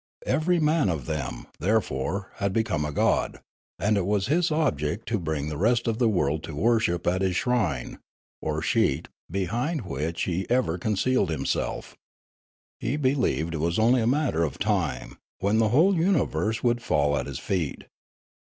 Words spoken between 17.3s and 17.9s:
feet.